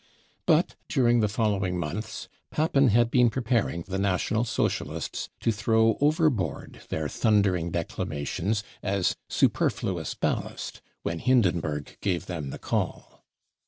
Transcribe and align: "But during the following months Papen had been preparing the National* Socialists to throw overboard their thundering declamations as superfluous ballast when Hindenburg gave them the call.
"But 0.47 0.75
during 0.89 1.19
the 1.19 1.27
following 1.29 1.77
months 1.77 2.27
Papen 2.49 2.87
had 2.87 3.11
been 3.11 3.29
preparing 3.29 3.83
the 3.83 3.99
National* 3.99 4.43
Socialists 4.45 5.29
to 5.41 5.51
throw 5.51 5.99
overboard 6.01 6.81
their 6.89 7.07
thundering 7.07 7.69
declamations 7.69 8.63
as 8.81 9.15
superfluous 9.29 10.15
ballast 10.15 10.81
when 11.03 11.19
Hindenburg 11.19 11.99
gave 12.01 12.25
them 12.25 12.49
the 12.49 12.57
call. 12.57 13.23